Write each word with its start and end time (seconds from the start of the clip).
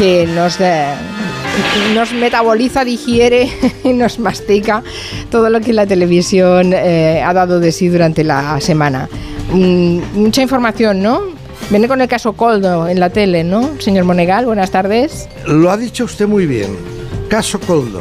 que 0.00 0.26
nos, 0.26 0.58
nos 1.94 2.14
metaboliza, 2.14 2.86
digiere 2.86 3.50
y 3.84 3.92
nos 3.92 4.18
mastica 4.18 4.82
todo 5.30 5.50
lo 5.50 5.60
que 5.60 5.74
la 5.74 5.86
televisión 5.86 6.72
eh, 6.72 7.22
ha 7.22 7.34
dado 7.34 7.60
de 7.60 7.70
sí 7.70 7.88
durante 7.88 8.24
la 8.24 8.58
semana. 8.62 9.10
Mm, 9.52 9.98
mucha 10.14 10.40
información, 10.40 11.02
¿no? 11.02 11.20
Viene 11.68 11.86
con 11.86 12.00
el 12.00 12.08
caso 12.08 12.32
Coldo 12.32 12.88
en 12.88 12.98
la 12.98 13.10
tele, 13.10 13.44
¿no? 13.44 13.78
Señor 13.78 14.06
Monegal, 14.06 14.46
buenas 14.46 14.70
tardes. 14.70 15.28
Lo 15.46 15.70
ha 15.70 15.76
dicho 15.76 16.06
usted 16.06 16.26
muy 16.26 16.46
bien. 16.46 16.74
Caso 17.28 17.60
Coldo. 17.60 18.00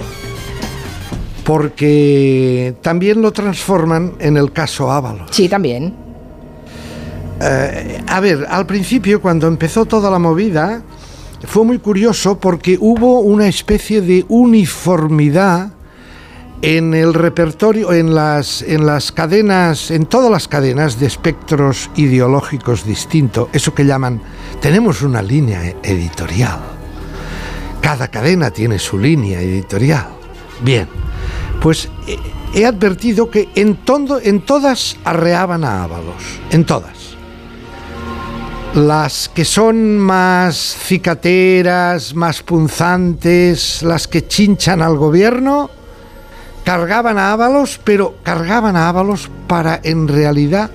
Porque 1.43 2.75
también 2.81 3.21
lo 3.21 3.33
transforman 3.33 4.13
en 4.19 4.37
el 4.37 4.53
caso 4.53 4.89
Ábalos. 4.89 5.31
Sí, 5.31 5.49
también. 5.49 5.93
Eh, 7.41 8.01
a 8.07 8.19
ver, 8.21 8.47
al 8.49 8.65
principio, 8.65 9.21
cuando 9.21 9.47
empezó 9.47 9.85
toda 9.85 10.09
la 10.09 10.19
movida, 10.19 10.81
fue 11.45 11.63
muy 11.63 11.79
curioso 11.79 12.39
porque 12.39 12.77
hubo 12.79 13.21
una 13.21 13.47
especie 13.47 14.01
de 14.01 14.25
uniformidad 14.27 15.71
en 16.61 16.93
el 16.93 17.13
repertorio, 17.13 17.93
en 17.93 18.13
las, 18.13 18.61
en 18.61 18.85
las 18.85 19.11
cadenas, 19.11 19.91
en 19.91 20.05
todas 20.05 20.29
las 20.29 20.47
cadenas 20.47 20.99
de 20.99 21.05
espectros 21.05 21.89
ideológicos 21.95 22.85
distintos, 22.85 23.47
eso 23.53 23.73
que 23.73 23.85
llaman, 23.85 24.21
tenemos 24.61 25.01
una 25.01 25.21
línea 25.21 25.75
editorial. 25.81 26.59
Cada 27.81 28.09
cadena 28.09 28.51
tiene 28.51 28.77
su 28.77 28.97
línea 28.97 29.39
editorial. 29.39 30.07
Bien, 30.61 30.87
pues 31.61 31.89
eh, 32.07 32.17
he 32.53 32.65
advertido 32.65 33.29
que 33.29 33.47
en, 33.55 33.79
en 34.23 34.41
todas 34.41 34.97
arreaban 35.05 35.63
a 35.63 35.83
Ábalos, 35.83 36.41
en 36.51 36.65
todas. 36.65 36.98
Las 38.75 39.29
que 39.29 39.45
son 39.45 39.97
más 39.97 40.55
cicateras, 40.55 42.13
más 42.13 42.43
punzantes, 42.43 43.81
las 43.81 44.07
que 44.07 44.27
chinchan 44.27 44.83
al 44.83 44.95
gobierno, 44.95 45.71
cargaban 46.63 47.17
a 47.17 47.31
Ábalos, 47.31 47.79
pero 47.83 48.17
cargaban 48.21 48.75
a 48.75 48.87
Ábalos 48.87 49.31
para 49.47 49.79
en 49.83 50.07
realidad 50.07 50.69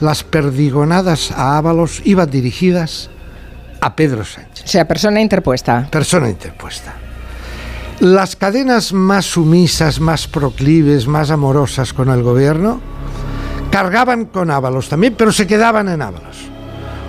las 0.00 0.24
perdigonadas 0.24 1.30
a 1.30 1.56
Ábalos 1.56 2.02
iban 2.04 2.30
dirigidas 2.30 3.08
a 3.80 3.96
Pedro 3.96 4.26
Sánchez. 4.26 4.66
O 4.66 4.68
sea, 4.68 4.86
persona 4.86 5.18
interpuesta. 5.18 5.88
Persona 5.90 6.28
interpuesta. 6.28 6.92
Las 8.00 8.36
cadenas 8.36 8.92
más 8.92 9.24
sumisas, 9.24 10.00
más 10.00 10.28
proclives, 10.28 11.06
más 11.06 11.30
amorosas 11.30 11.94
con 11.94 12.10
el 12.10 12.22
gobierno, 12.22 12.78
cargaban 13.70 14.26
con 14.26 14.50
Ábalos 14.50 14.90
también, 14.90 15.14
pero 15.16 15.32
se 15.32 15.46
quedaban 15.46 15.88
en 15.88 16.02
Ábalos 16.02 16.48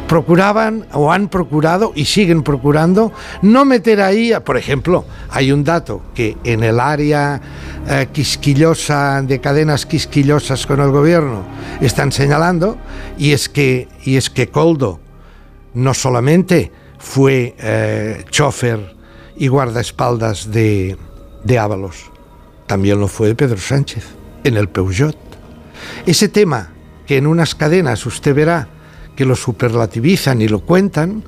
procuraban 0.10 0.88
o 0.94 1.14
han 1.14 1.30
procurado 1.30 1.94
y 1.96 2.06
siguen 2.06 2.42
procurando 2.42 3.14
no 3.44 3.64
meter 3.64 4.02
ahí, 4.02 4.34
por 4.44 4.58
ejemplo, 4.58 5.06
hay 5.30 5.52
un 5.52 5.64
dato 5.64 6.02
que 6.16 6.36
en 6.44 6.64
el 6.64 6.80
área 6.80 7.40
eh, 7.88 8.08
quisquillosa 8.12 9.22
de 9.22 9.40
cadenas 9.40 9.86
quisquillosas 9.86 10.66
con 10.66 10.82
el 10.82 10.90
gobierno 10.90 11.44
están 11.80 12.12
señalando 12.12 12.76
y 13.20 13.34
es 13.34 13.50
que 13.50 13.88
y 14.04 14.18
es 14.18 14.32
que 14.32 14.48
Coldo 14.48 15.00
no 15.76 15.94
solamente 15.94 16.72
fue 16.98 17.56
eh, 17.60 18.26
chofer 18.32 18.96
y 19.38 19.48
guardaespaldas 19.48 20.52
de, 20.52 20.98
de 21.44 21.60
Ábalos, 21.60 22.10
también 22.66 23.00
lo 23.00 23.08
fue 23.08 23.28
de 23.28 23.36
Pedro 23.36 23.60
Sánchez 23.60 24.06
en 24.44 24.58
el 24.58 24.70
Peugeot. 24.70 25.16
Ese 26.08 26.30
tema 26.30 26.72
que 27.06 27.18
en 27.18 27.28
unas 27.28 27.54
cadenas 27.54 28.08
usted 28.08 28.34
verá 28.34 28.79
que 29.20 29.26
lo 29.26 29.36
superlativizan 29.36 30.42
y 30.42 30.48
lo 30.48 30.62
cuentan, 30.62 31.26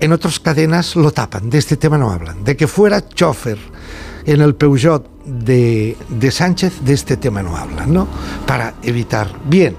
en 0.00 0.12
otras 0.14 0.40
cadenas 0.40 0.96
lo 0.96 1.10
tapan, 1.10 1.50
de 1.50 1.58
este 1.58 1.76
tema 1.76 1.98
no 1.98 2.10
hablan. 2.10 2.42
De 2.42 2.56
que 2.56 2.66
fuera 2.66 3.06
chofer 3.06 3.58
en 4.24 4.40
el 4.40 4.54
Peugeot 4.54 5.06
de, 5.26 5.98
Sánchez, 6.30 6.80
de 6.80 6.94
este 6.94 7.18
tema 7.18 7.42
no 7.42 7.54
hablan, 7.54 7.92
¿no? 7.92 8.08
Para 8.46 8.76
evitar. 8.82 9.28
Bien, 9.44 9.76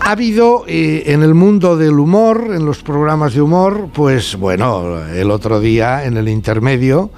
ha 0.00 0.10
habido 0.10 0.64
eh, 0.66 1.04
en 1.06 1.22
el 1.22 1.34
mundo 1.34 1.76
del 1.76 2.00
humor, 2.00 2.48
en 2.52 2.66
los 2.66 2.82
programas 2.82 3.34
de 3.34 3.42
humor, 3.42 3.88
pues 3.94 4.34
bueno, 4.34 5.06
el 5.06 5.30
otro 5.30 5.60
día 5.60 6.04
en 6.04 6.16
el 6.16 6.28
intermedio 6.28 7.12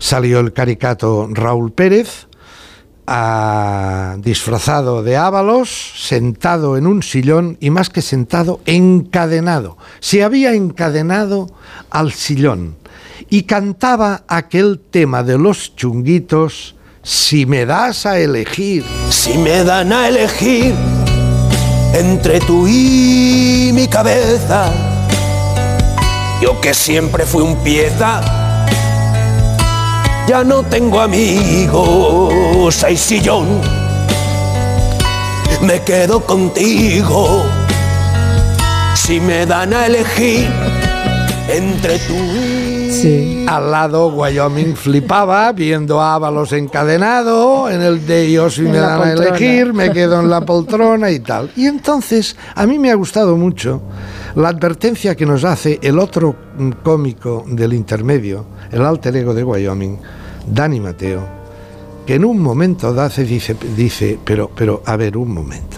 salió 0.00 0.40
el 0.40 0.52
caricato 0.52 1.28
Raúl 1.30 1.70
Pérez, 1.70 2.26
disfrazado 4.18 5.02
de 5.02 5.16
ábalos, 5.16 5.92
sentado 5.96 6.76
en 6.76 6.86
un 6.86 7.02
sillón 7.02 7.56
y 7.60 7.70
más 7.70 7.90
que 7.90 8.02
sentado, 8.02 8.60
encadenado. 8.66 9.78
Se 10.00 10.22
había 10.22 10.52
encadenado 10.54 11.48
al 11.90 12.12
sillón 12.12 12.76
y 13.30 13.44
cantaba 13.44 14.24
aquel 14.28 14.80
tema 14.90 15.22
de 15.22 15.38
los 15.38 15.74
chunguitos, 15.74 16.74
si 17.02 17.46
me 17.46 17.64
das 17.64 18.04
a 18.04 18.18
elegir. 18.18 18.84
Si 19.10 19.38
me 19.38 19.64
dan 19.64 19.92
a 19.92 20.08
elegir 20.08 20.74
entre 21.94 22.40
tú 22.40 22.66
y 22.68 23.70
mi 23.72 23.88
cabeza, 23.88 24.70
yo 26.42 26.60
que 26.60 26.74
siempre 26.74 27.24
fui 27.24 27.42
un 27.42 27.56
pieza 27.64 28.20
ya 30.28 30.44
no 30.44 30.62
tengo 30.62 31.00
amigos, 31.00 32.34
sillón, 32.96 33.46
me 35.62 35.80
quedo 35.82 36.20
contigo. 36.20 37.44
Si 38.94 39.20
me 39.20 39.46
dan 39.46 39.72
a 39.72 39.86
elegir 39.86 40.48
entre 41.48 41.98
tú 42.00 42.14
y... 42.14 42.90
Sí. 42.90 43.46
Al 43.48 43.70
lado, 43.70 44.08
Wyoming 44.08 44.74
flipaba 44.74 45.52
viendo 45.52 46.00
a 46.00 46.14
Ábalos 46.14 46.52
encadenado 46.52 47.70
en 47.70 47.80
el 47.80 48.06
de 48.06 48.30
yo 48.32 48.50
si 48.50 48.62
me 48.62 48.78
dan 48.78 49.02
a 49.02 49.12
elegir, 49.12 49.72
me 49.72 49.92
quedo 49.92 50.20
en 50.20 50.28
la 50.28 50.40
poltrona 50.40 51.10
y 51.10 51.20
tal. 51.20 51.50
Y 51.54 51.66
entonces, 51.66 52.36
a 52.54 52.66
mí 52.66 52.78
me 52.78 52.90
ha 52.90 52.94
gustado 52.94 53.36
mucho 53.36 53.80
la 54.34 54.48
advertencia 54.48 55.14
que 55.14 55.26
nos 55.26 55.44
hace 55.44 55.78
el 55.80 55.98
otro 55.98 56.34
cómico 56.82 57.44
del 57.46 57.72
intermedio, 57.72 58.46
el 58.72 58.84
alter 58.84 59.16
ego 59.16 59.32
de 59.32 59.44
Wyoming, 59.44 59.98
Dani 60.46 60.80
Mateo, 60.80 61.37
que 62.08 62.14
en 62.14 62.24
un 62.24 62.40
momento 62.40 62.94
dace 62.94 63.22
dice, 63.24 63.54
dice 63.76 64.18
pero, 64.24 64.48
pero, 64.48 64.82
a 64.86 64.96
ver, 64.96 65.18
un 65.18 65.30
momento. 65.30 65.76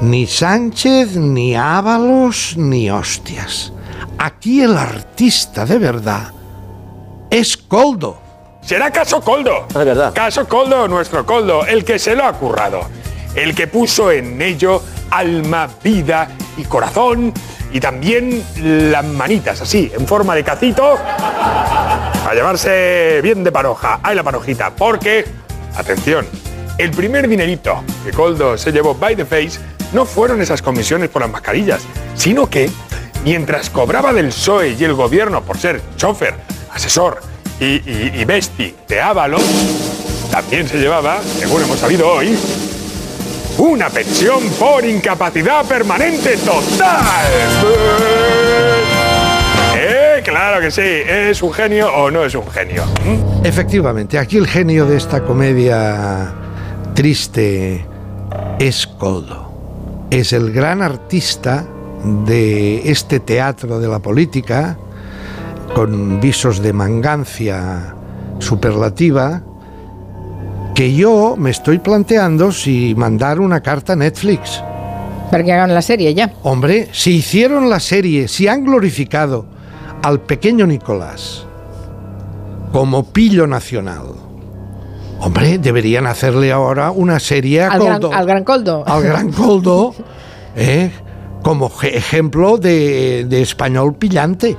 Ni 0.00 0.26
Sánchez, 0.26 1.14
ni 1.14 1.54
Ábalos, 1.54 2.56
ni 2.56 2.90
hostias. 2.90 3.72
Aquí 4.18 4.62
el 4.62 4.76
artista 4.76 5.64
de 5.64 5.78
verdad 5.78 6.32
es 7.30 7.56
Coldo. 7.56 8.18
¿Será 8.62 8.90
caso 8.90 9.20
Coldo? 9.20 9.68
Es 9.68 9.74
verdad. 9.76 10.12
Caso 10.12 10.48
Coldo, 10.48 10.88
nuestro 10.88 11.24
Coldo, 11.24 11.64
el 11.64 11.84
que 11.84 12.00
se 12.00 12.16
lo 12.16 12.24
ha 12.24 12.32
currado. 12.32 12.80
El 13.36 13.54
que 13.54 13.68
puso 13.68 14.10
en 14.10 14.42
ello 14.42 14.82
alma, 15.08 15.68
vida 15.84 16.30
y 16.56 16.64
corazón 16.64 17.32
y 17.72 17.78
también 17.78 18.42
las 18.56 19.04
manitas 19.04 19.60
así, 19.60 19.90
en 19.94 20.06
forma 20.06 20.34
de 20.34 20.42
cacito, 20.42 20.98
a 22.26 22.34
llevarse 22.34 23.20
bien 23.22 23.44
de 23.44 23.52
paroja. 23.52 24.00
Hay 24.02 24.16
la 24.16 24.22
parojita, 24.22 24.70
porque, 24.70 25.24
atención, 25.76 26.26
el 26.78 26.90
primer 26.90 27.28
dinerito 27.28 27.82
que 28.04 28.12
Coldo 28.12 28.56
se 28.56 28.72
llevó 28.72 28.94
by 28.94 29.16
the 29.16 29.24
face 29.24 29.58
no 29.92 30.04
fueron 30.04 30.40
esas 30.40 30.62
comisiones 30.62 31.08
por 31.08 31.22
las 31.22 31.30
mascarillas, 31.30 31.82
sino 32.14 32.48
que, 32.48 32.70
mientras 33.24 33.70
cobraba 33.70 34.12
del 34.12 34.28
PSOE 34.28 34.76
y 34.78 34.84
el 34.84 34.94
gobierno 34.94 35.42
por 35.42 35.58
ser 35.58 35.80
chofer, 35.96 36.34
asesor 36.72 37.20
y, 37.60 38.20
y, 38.20 38.24
besti 38.24 38.74
de 38.86 39.00
Ábalos, 39.00 39.42
también 40.30 40.68
se 40.68 40.78
llevaba, 40.78 41.20
según 41.22 41.62
hemos 41.62 41.78
sabido 41.78 42.08
hoy, 42.08 42.38
una 43.58 43.90
pensión 43.90 44.48
por 44.58 44.84
incapacidad 44.84 45.64
permanente 45.64 46.36
total. 46.36 48.37
Claro 50.28 50.60
que 50.60 50.70
sí, 50.70 50.82
¿es 50.82 51.42
un 51.42 51.54
genio 51.54 51.90
o 51.90 52.10
no 52.10 52.22
es 52.22 52.34
un 52.34 52.46
genio? 52.50 52.84
¿Mm? 53.02 53.46
Efectivamente, 53.46 54.18
aquí 54.18 54.36
el 54.36 54.46
genio 54.46 54.84
de 54.84 54.98
esta 54.98 55.24
comedia 55.24 56.34
triste 56.94 57.86
es 58.58 58.86
Coldo. 58.86 60.06
Es 60.10 60.34
el 60.34 60.52
gran 60.52 60.82
artista 60.82 61.64
de 62.26 62.90
este 62.90 63.20
teatro 63.20 63.80
de 63.80 63.88
la 63.88 64.00
política, 64.00 64.76
con 65.74 66.20
visos 66.20 66.60
de 66.60 66.74
mangancia 66.74 67.94
superlativa, 68.38 69.40
que 70.74 70.94
yo 70.94 71.36
me 71.38 71.48
estoy 71.48 71.78
planteando 71.78 72.52
si 72.52 72.94
mandar 72.94 73.40
una 73.40 73.62
carta 73.62 73.94
a 73.94 73.96
Netflix. 73.96 74.62
Para 75.30 75.42
que 75.42 75.54
hagan 75.54 75.72
la 75.72 75.80
serie 75.80 76.12
ya. 76.12 76.34
Hombre, 76.42 76.90
si 76.92 77.16
hicieron 77.16 77.70
la 77.70 77.80
serie, 77.80 78.28
si 78.28 78.46
han 78.46 78.64
glorificado 78.64 79.56
al 80.02 80.20
pequeño 80.20 80.66
Nicolás 80.66 81.44
como 82.72 83.04
pillo 83.04 83.46
nacional, 83.46 84.06
hombre, 85.20 85.58
deberían 85.58 86.06
hacerle 86.06 86.52
ahora 86.52 86.90
una 86.90 87.18
serie 87.18 87.62
al, 87.62 87.80
Gran, 87.80 88.04
al 88.12 88.26
gran 88.26 88.44
Coldo. 88.44 88.84
Al 88.86 89.02
gran 89.02 89.32
Coldo, 89.32 89.94
¿eh? 90.56 90.90
como 91.42 91.70
ejemplo 91.82 92.58
de, 92.58 93.24
de 93.28 93.42
español 93.42 93.94
pillante. 93.94 94.56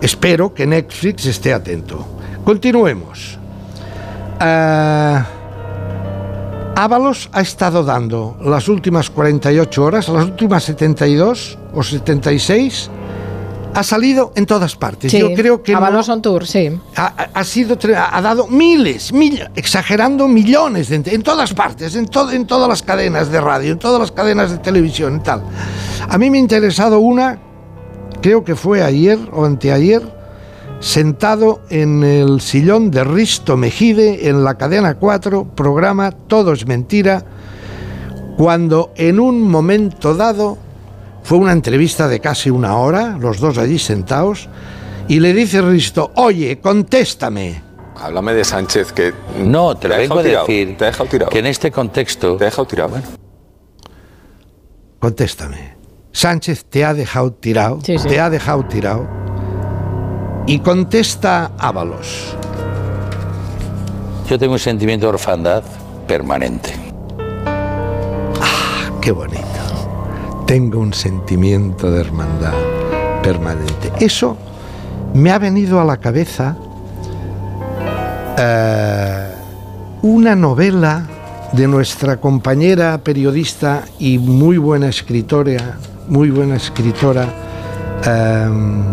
espero 0.00 0.54
que 0.54 0.66
Netflix 0.66 1.26
esté 1.26 1.52
atento. 1.52 2.06
Continuemos. 2.44 3.38
Ah, 4.40 5.26
Ábalos 6.74 7.28
ha 7.32 7.42
estado 7.42 7.84
dando 7.84 8.36
las 8.42 8.66
últimas 8.68 9.10
48 9.10 9.84
horas, 9.84 10.08
las 10.08 10.24
últimas 10.24 10.64
72 10.64 11.58
o 11.74 11.82
76, 11.82 12.90
ha 13.74 13.82
salido 13.82 14.32
en 14.36 14.44
todas 14.46 14.76
partes. 14.76 15.10
Sí, 15.10 15.18
Yo 15.18 15.32
creo 15.34 15.62
que 15.62 15.72
no- 15.72 15.78
Ábalos 15.78 16.08
on 16.08 16.20
tour, 16.22 16.46
sí. 16.46 16.70
ha, 16.96 17.44
sido 17.44 17.78
ha 17.96 18.20
dado 18.20 18.46
miles, 18.48 19.12
mil- 19.12 19.48
exagerando 19.56 20.28
millones 20.28 20.88
de, 20.88 20.96
en 21.06 21.22
todas 21.22 21.54
partes, 21.54 21.94
en, 21.96 22.08
en 22.32 22.46
todas 22.46 22.68
las 22.68 22.82
cadenas 22.82 23.30
de 23.30 23.40
radio, 23.40 23.72
en 23.72 23.78
todas 23.78 24.00
las 24.00 24.12
cadenas 24.12 24.50
de 24.50 24.58
televisión 24.58 25.16
y 25.16 25.20
tal. 25.20 25.42
A 26.08 26.18
mí 26.18 26.30
me 26.30 26.38
ha 26.38 26.40
interesado 26.40 27.00
una, 27.00 27.38
creo 28.20 28.44
que 28.44 28.54
fue 28.56 28.82
ayer 28.82 29.18
o 29.32 29.44
anteayer, 29.44 30.20
sentado 30.80 31.60
en 31.70 32.02
el 32.02 32.40
sillón 32.40 32.90
de 32.90 33.04
Risto 33.04 33.56
Mejide 33.56 34.28
en 34.28 34.42
la 34.44 34.58
cadena 34.58 34.94
4, 34.94 35.44
programa 35.54 36.10
Todo 36.10 36.52
es 36.52 36.66
mentira, 36.66 37.24
cuando 38.36 38.90
en 38.96 39.20
un 39.20 39.40
momento 39.48 40.14
dado 40.14 40.58
fue 41.32 41.38
una 41.38 41.52
entrevista 41.52 42.08
de 42.08 42.20
casi 42.20 42.50
una 42.50 42.76
hora, 42.76 43.16
los 43.18 43.40
dos 43.40 43.56
allí 43.56 43.78
sentados, 43.78 44.50
y 45.08 45.18
le 45.18 45.32
dice 45.32 45.62
Risto, 45.62 46.12
oye, 46.16 46.60
contéstame. 46.60 47.62
Háblame 47.98 48.34
de 48.34 48.44
Sánchez, 48.44 48.92
que... 48.92 49.14
No, 49.42 49.74
te 49.74 49.88
lo 49.88 49.94
ha 49.94 49.96
vengo 49.96 50.18
a 50.18 50.22
decir 50.22 50.76
Te 50.76 50.84
ha 50.84 50.88
dejado 50.88 51.08
tirado. 51.08 51.30
que 51.30 51.38
en 51.38 51.46
este 51.46 51.70
contexto 51.70 52.36
Te 52.36 52.44
ha 52.44 52.48
dejado 52.48 52.66
tirado. 52.66 52.96
Contéstame. 54.98 55.74
Sánchez 56.12 56.66
te 56.66 56.84
ha 56.84 56.92
dejado 56.92 57.32
tirado, 57.32 57.78
Sí, 57.82 57.96
sí. 57.96 58.08
te 58.08 58.20
ha 58.20 58.28
dejado 58.28 58.66
tirado. 58.66 59.08
Y 60.46 60.58
contesta 60.58 61.52
Ábalos. 61.56 62.36
yo 64.28 64.38
tengo 64.38 64.52
un 64.52 64.58
sentimiento 64.58 65.06
de 65.06 65.12
orfandad 65.14 65.62
permanente. 66.06 66.74
Qué 69.00 69.12
bonito. 69.12 69.51
Tengo 70.52 70.80
un 70.80 70.92
sentimiento 70.92 71.90
de 71.90 72.02
hermandad 72.02 72.52
permanente. 73.22 73.90
Eso 73.98 74.36
me 75.14 75.30
ha 75.30 75.38
venido 75.38 75.80
a 75.80 75.84
la 75.86 75.96
cabeza 75.96 76.58
eh, 78.36 79.28
una 80.02 80.36
novela 80.36 81.06
de 81.54 81.66
nuestra 81.66 82.18
compañera 82.18 82.98
periodista 82.98 83.84
y 83.98 84.18
muy 84.18 84.58
buena 84.58 84.88
escritora, 84.88 85.78
muy 86.06 86.28
buena 86.28 86.56
escritora, 86.56 87.24
em, 88.04 88.84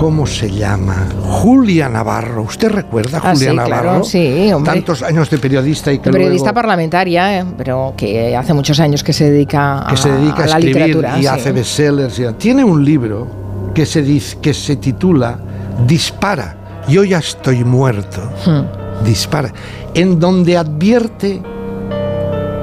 ¿cómo 0.00 0.26
se 0.26 0.50
llama? 0.50 1.06
Julia 1.22 1.88
Navarro. 1.90 2.42
¿Usted 2.42 2.70
recuerda 2.70 3.18
a 3.18 3.20
Ah, 3.22 3.32
Julia 3.34 3.50
sí, 3.50 3.56
Navarro? 3.56 3.82
claro, 3.82 4.04
sí, 4.04 4.50
hombre. 4.52 4.72
Tantos 4.72 5.02
años 5.02 5.28
de 5.28 5.36
periodista 5.38 5.92
y 5.92 5.98
que 5.98 6.10
Periodista 6.10 6.46
luego- 6.46 6.54
parlamentaria, 6.54 7.38
eh, 7.40 7.44
pero 7.56 7.92
que 7.96 8.34
hace 8.34 8.54
muchos 8.54 8.80
años 8.80 9.04
que 9.04 9.12
se 9.12 9.30
dedica 9.30 9.86
a, 9.86 9.90
que 9.90 9.96
se 9.98 10.10
dedica 10.10 10.44
a, 10.44 10.46
la 10.46 10.56
escribir 10.58 10.76
literatura. 10.86 11.18
y 11.18 11.20
sí. 11.22 11.26
hace 11.26 11.52
bestsellers. 11.52 12.18
y- 12.18 12.32
Tiene 12.38 12.64
un 12.64 12.82
libro 12.84 13.26
que 13.74 13.84
se, 13.84 14.02
que 14.40 14.54
se 14.54 14.76
titula 14.76 15.38
Dispara, 15.86 16.56
yo 16.88 17.04
ya 17.04 17.18
estoy 17.18 17.62
muerto. 17.62 18.22
Hmm. 18.46 19.04
Dispara, 19.04 19.52
en 19.94 20.18
donde 20.18 20.56
advierte 20.56 21.42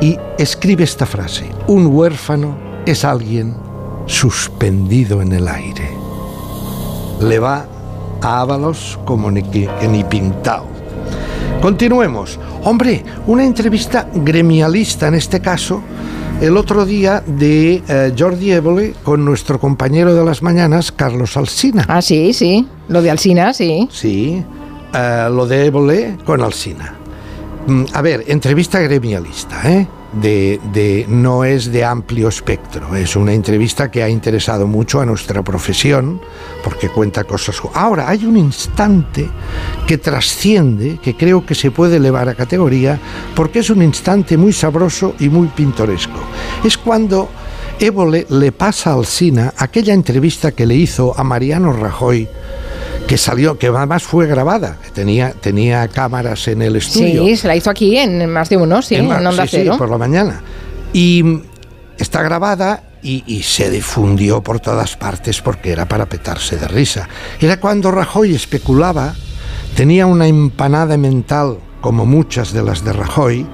y 0.02 0.18
escribe 0.40 0.84
esta 0.84 1.06
frase, 1.06 1.46
un 1.68 1.88
huérfano 1.88 2.58
es 2.86 3.06
alguien 3.06 3.56
suspendido 4.08 5.22
en 5.22 5.34
el 5.34 5.48
aire. 5.48 5.90
Le 7.22 7.40
va 7.40 7.66
a 8.22 8.42
Ábalos 8.42 9.00
como 9.06 9.30
ni, 9.32 9.44
que, 9.44 9.70
que 9.80 9.88
ni 9.88 10.04
pintado. 10.04 10.66
Continuemos. 11.62 12.40
Hombre, 12.64 13.04
una 13.26 13.44
entrevista 13.44 14.08
gremialista 14.14 15.08
en 15.08 15.16
este 15.16 15.40
caso, 15.40 15.82
el 16.42 16.56
otro 16.56 16.86
día 16.86 17.24
de 17.26 17.82
eh, 17.88 18.14
Jordi 18.18 18.52
Évole 18.52 18.94
con 19.04 19.26
nuestro 19.26 19.60
compañero 19.60 20.14
de 20.14 20.24
las 20.24 20.44
mañanas, 20.44 20.92
Carlos 20.92 21.36
Alsina. 21.38 21.86
Ah, 21.88 22.02
sí, 22.02 22.34
sí. 22.34 22.68
Lo 22.90 23.02
de 23.02 23.10
Alsina, 23.10 23.54
sí. 23.54 23.88
Sí, 23.92 24.44
eh, 24.94 25.28
lo 25.32 25.48
de 25.48 25.66
Évole 25.66 26.18
con 26.26 26.42
Alsina. 26.42 26.94
Mm, 27.66 27.86
A 27.94 28.02
ver, 28.02 28.24
entrevista 28.28 28.80
gremialista, 28.80 29.62
¿eh? 29.70 29.88
De, 30.22 31.06
no 31.08 31.44
es 31.44 31.72
de 31.72 31.84
amplio 31.84 32.28
espectro, 32.28 32.96
es 32.96 33.16
una 33.16 33.34
entrevista 33.34 33.92
que 33.92 34.04
ha 34.04 34.10
interesado 34.10 34.66
mucho 34.68 35.00
a 35.00 35.06
nuestra 35.06 35.44
profesión 35.44 36.20
porque 36.64 36.90
cuenta 36.90 37.24
cosas. 37.24 37.62
Ahora, 37.74 38.10
hay 38.10 38.26
un 38.26 38.38
instante 38.38 39.30
que 39.86 39.98
trasciende, 39.98 41.00
que 41.02 41.16
creo 41.16 41.46
que 41.46 41.56
se 41.56 41.72
puede 41.72 41.98
elevar 41.98 42.30
a 42.30 42.36
categoría, 42.36 43.00
porque 43.36 43.60
es 43.60 43.70
un 43.70 43.82
instante 43.82 44.38
muy 44.38 44.54
sabroso 44.54 45.16
y 45.20 45.30
muy 45.30 45.48
pintoresco. 45.48 46.20
Es 46.64 46.78
cuando 46.78 47.30
Évole 47.80 48.26
le 48.30 48.52
pasa 48.52 48.92
a 48.92 48.94
Alsina 48.96 49.54
aquella 49.56 49.94
entrevista 49.94 50.52
que 50.52 50.66
le 50.66 50.76
hizo 50.76 51.14
a 51.18 51.24
Mariano 51.24 51.74
Rajoy 51.74 52.28
que 53.08 53.18
salió, 53.18 53.58
que 53.58 53.68
además 53.68 54.04
fue 54.04 54.28
grabada, 54.28 54.78
tenía, 54.94 55.32
tenía 55.32 55.88
cámaras 55.88 56.48
en 56.50 56.62
el 56.62 56.76
estudio. 56.76 57.24
Sí, 57.24 57.38
se 57.38 57.48
la 57.48 57.56
hizo 57.56 57.70
aquí 57.70 57.98
en 57.98 58.30
más 58.30 58.50
de 58.50 58.58
uno, 58.58 58.82
sí, 58.82 58.96
en, 58.96 59.08
Mar- 59.08 59.26
Onda 59.26 59.44
sí, 59.44 59.50
sí, 59.52 59.58
Cero. 59.64 59.76
por 59.78 59.90
la 59.90 59.98
mañana. 59.98 60.42
Y 60.94 61.24
mm, 61.24 61.42
está 61.98 62.22
grabada 62.22 62.84
y, 63.02 63.24
y 63.26 63.44
se 63.44 63.70
difundió 63.72 64.42
por 64.44 64.60
todas 64.60 64.98
partes 64.98 65.42
porque 65.42 65.72
era 65.72 65.88
para 65.88 66.06
petarse 66.08 66.58
de 66.58 66.68
risa. 66.68 67.08
Era 67.40 67.60
cuando 67.60 67.92
Rajoy 67.92 68.36
especulaba, 68.36 69.16
tenía 69.76 70.06
una 70.06 70.28
empanada 70.28 70.98
mental, 70.98 71.60
como 71.80 72.06
muchas 72.06 72.52
de 72.52 72.64
las 72.64 72.84
de 72.84 72.92
Rajoy, 72.92 73.46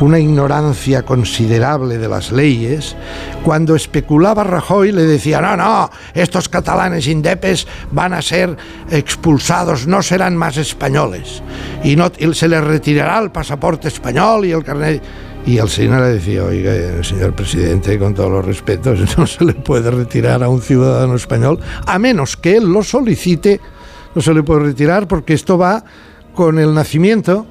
una 0.00 0.18
ignorancia 0.18 1.02
considerable 1.02 1.98
de 1.98 2.08
las 2.08 2.32
leyes, 2.32 2.96
cuando 3.44 3.74
especulaba 3.74 4.44
Rajoy 4.44 4.92
le 4.92 5.02
decía, 5.02 5.40
no, 5.40 5.56
no, 5.56 5.90
estos 6.14 6.48
catalanes 6.48 7.06
indepes 7.06 7.66
van 7.90 8.12
a 8.12 8.22
ser 8.22 8.56
expulsados, 8.90 9.86
no 9.86 10.02
serán 10.02 10.36
más 10.36 10.56
españoles, 10.56 11.42
y, 11.82 11.96
no, 11.96 12.10
se 12.32 12.48
les 12.48 12.62
retirará 12.62 13.18
el 13.18 13.30
pasaporte 13.30 13.88
español 13.88 14.44
y 14.44 14.52
el 14.52 14.64
carnet... 14.64 15.02
Y 15.46 15.58
Alsina 15.58 15.98
le 16.00 16.14
decía, 16.14 16.44
oiga, 16.44 16.72
señor 17.02 17.32
presidente, 17.32 17.98
con 17.98 18.12
todos 18.12 18.30
los 18.30 18.44
respetos, 18.44 18.98
no 19.18 19.26
se 19.26 19.44
le 19.44 19.54
puede 19.54 19.90
retirar 19.90 20.42
a 20.42 20.48
un 20.48 20.60
ciudadano 20.60 21.14
español, 21.14 21.58
a 21.86 21.98
menos 21.98 22.36
que 22.36 22.56
él 22.56 22.70
lo 22.70 22.82
solicite, 22.82 23.60
no 24.14 24.20
se 24.20 24.34
le 24.34 24.42
puede 24.42 24.60
retirar 24.60 25.08
porque 25.08 25.34
esto 25.34 25.56
va 25.56 25.84
con 26.34 26.58
el 26.58 26.74
nacimiento, 26.74 27.46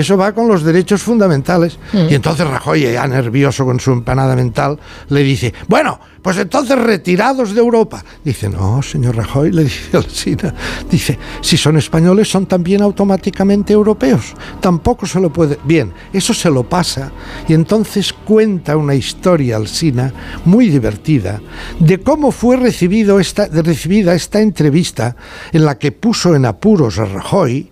eso 0.00 0.16
va 0.16 0.32
con 0.32 0.48
los 0.48 0.62
derechos 0.62 1.02
fundamentales. 1.02 1.78
Y 1.92 2.14
entonces 2.14 2.46
Rajoy, 2.46 2.92
ya 2.92 3.06
nervioso 3.06 3.64
con 3.64 3.80
su 3.80 3.92
empanada 3.92 4.34
mental, 4.34 4.78
le 5.08 5.22
dice, 5.22 5.54
bueno, 5.68 6.00
pues 6.24 6.38
entonces 6.38 6.78
retirados 6.78 7.54
de 7.54 7.60
Europa. 7.60 8.02
Dice, 8.24 8.48
no, 8.48 8.82
señor 8.82 9.14
Rajoy, 9.14 9.52
le 9.52 9.64
dice 9.64 9.96
Alsina, 9.96 10.54
dice, 10.90 11.18
si 11.42 11.58
son 11.58 11.76
españoles 11.76 12.30
son 12.30 12.46
también 12.46 12.80
automáticamente 12.80 13.74
europeos. 13.74 14.32
Tampoco 14.60 15.06
se 15.06 15.20
lo 15.20 15.30
puede... 15.30 15.58
Bien, 15.64 15.92
eso 16.14 16.32
se 16.32 16.50
lo 16.50 16.66
pasa 16.66 17.12
y 17.46 17.52
entonces 17.52 18.12
cuenta 18.12 18.76
una 18.76 18.94
historia 18.94 19.56
Alsina 19.56 20.12
muy 20.46 20.68
divertida 20.68 21.42
de 21.78 22.00
cómo 22.00 22.32
fue 22.32 22.56
recibido 22.56 23.20
esta, 23.20 23.46
recibida 23.46 24.14
esta 24.14 24.40
entrevista 24.40 25.16
en 25.52 25.66
la 25.66 25.78
que 25.78 25.92
puso 25.92 26.34
en 26.34 26.46
apuros 26.46 26.98
a 26.98 27.04
Rajoy 27.04 27.70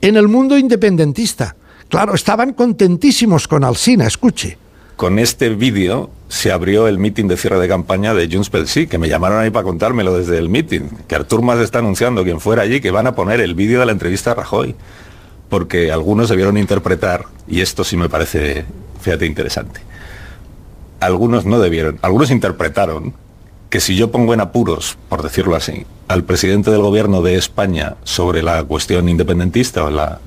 en 0.00 0.16
el 0.16 0.28
mundo 0.28 0.56
independentista. 0.56 1.56
Claro, 1.88 2.14
estaban 2.14 2.52
contentísimos 2.52 3.48
con 3.48 3.64
Alsina, 3.64 4.06
escuche. 4.06 4.58
Con 4.96 5.18
este 5.18 5.50
vídeo 5.50 6.10
se 6.28 6.52
abrió 6.52 6.88
el 6.88 6.98
mitin 6.98 7.28
de 7.28 7.36
cierre 7.36 7.58
de 7.58 7.68
campaña 7.68 8.14
de 8.14 8.28
Junts 8.28 8.50
pel 8.50 8.66
Sí, 8.66 8.86
que 8.86 8.98
me 8.98 9.08
llamaron 9.08 9.38
ahí 9.38 9.50
para 9.50 9.62
contármelo 9.62 10.16
desde 10.16 10.38
el 10.38 10.48
mitin, 10.48 10.90
que 11.06 11.14
Artur 11.14 11.40
Mas 11.42 11.60
está 11.60 11.78
anunciando, 11.78 12.24
quien 12.24 12.40
fuera 12.40 12.62
allí, 12.62 12.80
que 12.80 12.90
van 12.90 13.06
a 13.06 13.14
poner 13.14 13.40
el 13.40 13.54
vídeo 13.54 13.80
de 13.80 13.86
la 13.86 13.92
entrevista 13.92 14.32
a 14.32 14.34
Rajoy, 14.34 14.74
porque 15.48 15.92
algunos 15.92 16.28
debieron 16.28 16.58
interpretar, 16.58 17.26
y 17.46 17.60
esto 17.60 17.84
sí 17.84 17.96
me 17.96 18.08
parece, 18.08 18.64
fíjate, 19.00 19.24
interesante. 19.24 19.80
Algunos 21.00 21.46
no 21.46 21.60
debieron, 21.60 21.98
algunos 22.02 22.30
interpretaron 22.30 23.14
que 23.70 23.80
si 23.80 23.96
yo 23.96 24.10
pongo 24.10 24.34
en 24.34 24.40
apuros, 24.40 24.96
por 25.08 25.22
decirlo 25.22 25.56
así, 25.56 25.84
al 26.08 26.24
presidente 26.24 26.70
del 26.70 26.80
gobierno 26.80 27.22
de 27.22 27.36
España 27.36 27.96
sobre 28.04 28.42
la 28.42 28.64
cuestión 28.64 29.08
independentista 29.08 29.84
o 29.84 29.90
la 29.90 30.20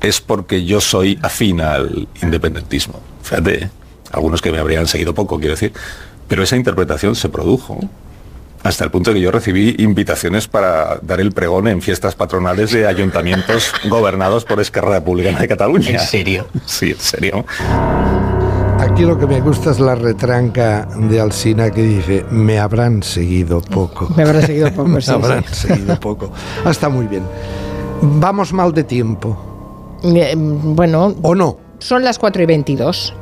es 0.00 0.20
porque 0.20 0.64
yo 0.64 0.80
soy 0.80 1.18
afín 1.22 1.60
al 1.60 2.08
independentismo. 2.22 3.00
Fíjate, 3.22 3.64
¿eh? 3.64 3.70
algunos 4.12 4.40
que 4.40 4.52
me 4.52 4.58
habrían 4.58 4.86
seguido 4.86 5.14
poco, 5.14 5.38
quiero 5.38 5.54
decir, 5.54 5.72
pero 6.28 6.42
esa 6.42 6.56
interpretación 6.56 7.14
se 7.14 7.28
produjo 7.28 7.80
hasta 8.62 8.84
el 8.84 8.90
punto 8.90 9.12
que 9.12 9.20
yo 9.20 9.30
recibí 9.30 9.76
invitaciones 9.78 10.48
para 10.48 10.98
dar 11.02 11.20
el 11.20 11.32
pregón 11.32 11.68
en 11.68 11.82
fiestas 11.82 12.14
patronales 12.14 12.72
de 12.72 12.86
ayuntamientos 12.86 13.72
gobernados 13.88 14.44
por 14.44 14.60
Esquerra 14.60 14.90
Republicana 14.90 15.38
de 15.38 15.48
Cataluña. 15.48 15.90
¿En 15.90 16.00
serio? 16.00 16.48
Sí, 16.66 16.90
en 16.90 17.00
serio. 17.00 17.46
Aquí 18.90 19.02
lo 19.02 19.18
que 19.18 19.26
me 19.26 19.40
gusta 19.40 19.72
es 19.72 19.80
la 19.80 19.94
retranca 19.94 20.86
de 20.96 21.20
Alsina 21.20 21.70
que 21.70 21.82
dice, 21.82 22.24
me 22.30 22.58
habrán 22.58 23.02
seguido 23.02 23.60
poco. 23.60 24.08
Me 24.16 24.22
habrán 24.22 24.42
seguido 24.42 24.72
poco, 24.72 24.88
me 24.88 25.00
sí, 25.00 25.10
habrán 25.10 25.44
sí. 25.50 25.68
seguido 25.68 25.98
poco. 26.00 26.30
Ah, 26.64 26.70
Está 26.70 26.88
muy 26.88 27.06
bien. 27.06 27.22
Vamos 28.00 28.52
mal 28.52 28.72
de 28.72 28.84
tiempo. 28.84 29.36
Eh, 30.04 30.34
bueno, 30.36 31.14
¿O 31.22 31.34
no? 31.34 31.58
son 31.78 32.04
las 32.04 32.18
4 32.18 32.42
y 32.42 32.46
22. 32.46 33.14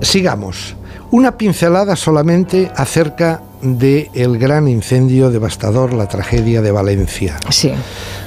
Sigamos. 0.00 0.76
Una 1.10 1.36
pincelada 1.36 1.96
solamente 1.96 2.70
acerca 2.76 3.42
del 3.62 4.08
el 4.14 4.38
gran 4.38 4.68
incendio 4.68 5.30
devastador, 5.30 5.92
la 5.92 6.08
tragedia 6.08 6.62
de 6.62 6.70
Valencia. 6.72 7.36
Sí. 7.50 7.72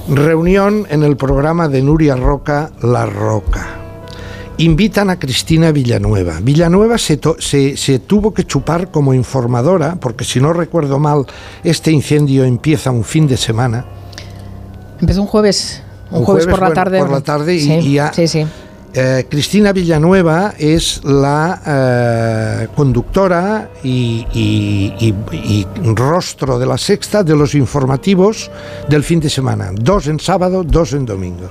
Reunión 0.10 0.86
en 0.90 1.04
el 1.04 1.18
programa 1.18 1.68
de 1.70 1.82
Nuria 1.82 2.16
Roca, 2.16 2.72
La 2.82 3.06
Roca. 3.06 3.87
Invitan 4.60 5.10
a 5.12 5.20
Cristina 5.20 5.72
Villanueva. 5.72 6.40
Villanueva 6.42 6.98
se, 6.98 7.18
to- 7.18 7.36
se- 7.40 7.78
se 7.78 8.00
tuvo 8.00 8.34
que 8.34 8.44
chupar 8.46 8.90
como 8.90 9.14
informadora, 9.14 9.98
porque 10.00 10.24
si 10.26 10.40
no 10.40 10.52
recuerdo 10.52 10.98
mal, 10.98 11.26
este 11.64 11.92
incendio 11.92 12.44
empieza 12.44 12.90
un 12.90 13.04
fin 13.04 13.28
de 13.28 13.38
semana. 13.38 13.86
Empezó 15.00 15.22
un 15.22 15.28
jueves. 15.28 15.84
Un, 16.10 16.20
Un 16.20 16.26
jueves, 16.26 16.46
jueves, 16.46 16.60
por 16.60 16.60
la 16.62 16.68
bueno, 16.70 16.74
tarde. 16.84 17.00
por 17.00 17.12
la 17.12 17.22
tarde 17.22 17.54
y- 17.56 17.60
sí, 17.62 17.72
y 17.74 17.94
ya- 17.94 18.12
Sí, 18.14 18.28
sí. 18.28 18.48
Eh, 18.94 19.28
Cristina 19.30 19.74
Villanueva 19.74 20.54
es 20.58 21.02
la 21.04 21.62
eh, 22.64 22.68
conductora 22.76 23.70
y, 23.84 24.26
y- 24.34 24.94
y- 25.00 25.14
y 25.34 25.68
rostro 25.94 26.58
de 26.58 26.66
la 26.66 26.80
sexta 26.80 27.22
de 27.24 27.36
los 27.36 27.54
informativos 27.54 28.50
del 28.90 29.04
fin 29.04 29.20
de 29.20 29.30
semana. 29.30 29.70
Dos 29.72 30.08
en 30.08 30.20
sábado, 30.20 30.64
dos 30.64 30.94
en 30.94 31.06
domingo. 31.06 31.48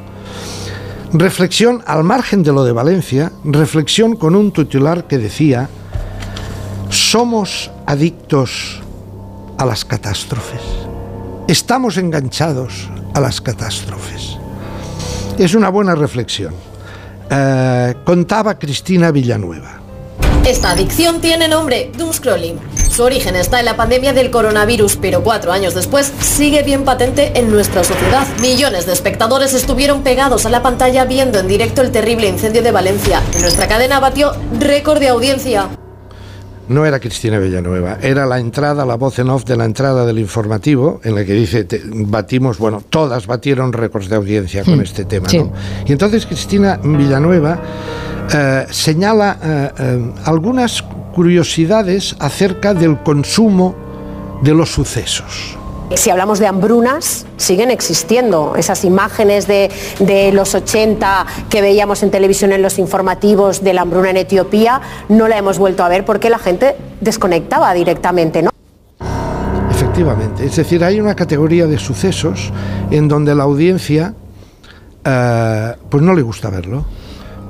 Reflexión 1.13 1.83
al 1.87 2.03
margen 2.03 2.43
de 2.43 2.53
lo 2.53 2.65
de 2.65 2.73
Valencia, 2.73 3.33
reflexión 3.45 4.17
con 4.17 4.35
un 4.35 4.53
titular 4.53 5.07
que 5.07 5.19
decía, 5.19 5.69
somos 6.91 7.71
adictos 7.87 8.83
a 9.57 9.65
las 9.65 9.85
catástrofes. 9.85 10.61
Estamos 11.49 11.97
enganchados 11.97 12.89
a 13.15 13.21
las 13.21 13.41
catástrofes. 13.41 14.37
Es 15.39 15.55
una 15.55 15.69
buena 15.69 15.95
reflexión. 15.95 16.55
Eh, 17.31 17.95
contaba 18.05 18.59
Cristina 18.59 19.11
Villanueva. 19.11 19.86
Esta 20.47 20.71
adicción 20.71 21.21
tiene 21.21 21.49
nombre, 21.49 21.91
doomscrolling. 21.99 22.57
Su 22.91 23.03
origen 23.03 23.35
está 23.37 23.59
en 23.59 23.65
la 23.67 23.77
pandemia 23.77 24.13
del 24.13 24.31
coronavirus, 24.31 24.97
pero 24.97 25.23
cuatro 25.23 25.53
años 25.53 25.75
después 25.75 26.13
sigue 26.21 26.63
bien 26.63 26.85
patente 26.85 27.33
en 27.39 27.51
nuestra 27.51 27.83
sociedad. 27.83 28.27
Millones 28.41 28.87
de 28.87 28.93
espectadores 28.93 29.55
estuvieron 29.55 30.03
pegados 30.03 30.47
a 30.47 30.51
la 30.51 30.63
pantalla 30.63 31.05
viendo 31.05 31.41
en 31.41 31.49
directo 31.49 31.83
el 31.83 31.91
terrible 31.91 32.29
incendio 32.29 32.63
de 32.63 32.71
Valencia. 32.71 33.21
En 33.35 33.43
nuestra 33.43 33.67
cadena 33.67 33.99
batió 33.99 34.33
récord 34.61 35.01
de 35.01 35.09
audiencia. 35.09 35.69
No 36.69 36.85
era 36.87 36.99
Cristina 37.01 37.39
Villanueva, 37.39 37.99
era 38.03 38.27
la 38.27 38.39
entrada, 38.41 38.85
la 38.87 38.97
voz 38.97 39.19
en 39.21 39.31
off 39.31 39.45
de 39.45 39.57
la 39.57 39.65
entrada 39.65 40.05
del 40.05 40.19
informativo, 40.19 41.01
en 41.05 41.15
la 41.15 41.25
que 41.25 41.33
dice, 41.33 41.63
te- 41.65 41.81
batimos, 41.85 42.59
bueno, 42.59 42.83
todas 42.91 43.27
batieron 43.29 43.73
récords 43.73 44.09
de 44.09 44.17
audiencia 44.17 44.65
con 44.65 44.81
este 44.81 45.05
tema. 45.05 45.29
sí. 45.29 45.39
¿no? 45.39 45.53
Y 45.87 45.93
entonces 45.93 46.27
Cristina 46.27 46.81
Villanueva 46.83 47.61
eh, 48.33 48.67
señala 48.71 49.39
eh, 49.43 49.71
eh, 49.79 50.13
algunas 50.25 50.83
curiosidades 51.15 52.17
acerca 52.19 52.75
del 52.75 52.99
consumo 53.03 53.75
de 54.43 54.55
los 54.55 54.71
sucesos. 54.71 55.57
Si 55.95 56.11
hablamos 56.11 56.41
de 56.41 56.49
hambrunas, 56.49 57.27
siguen 57.37 57.71
existiendo 57.71 58.57
esas 58.57 58.85
imágenes 58.85 59.47
de, 59.47 59.71
de 60.01 60.33
los 60.33 60.55
80 60.55 61.27
que 61.49 61.63
veíamos 61.63 62.03
en 62.03 62.11
televisión 62.11 62.53
en 62.53 62.61
los 62.61 62.79
informativos 62.81 63.63
de 63.63 63.73
la 63.73 63.83
hambruna 63.83 64.11
en 64.11 64.17
Etiopía, 64.17 64.81
no 65.09 65.29
la 65.29 65.39
hemos 65.39 65.59
vuelto 65.59 65.85
a 65.85 65.89
ver 65.89 66.05
porque 66.05 66.29
la 66.29 66.39
gente 66.39 66.75
desconectaba 67.01 67.73
directamente, 67.73 68.43
¿no? 68.43 68.51
Efectivamente, 69.71 70.45
es 70.45 70.57
decir, 70.57 70.83
hay 70.83 71.01
una 71.01 71.15
categoría 71.15 71.67
de 71.67 71.79
sucesos 71.79 72.53
en 72.91 73.07
donde 73.07 73.35
la 73.35 73.45
audiencia 73.45 74.15
eh, 75.05 75.75
pues 75.89 76.03
no 76.03 76.15
le 76.15 76.23
gusta 76.23 76.51
verlo. 76.51 76.85